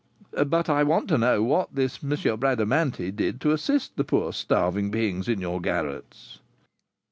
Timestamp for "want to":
0.81-1.17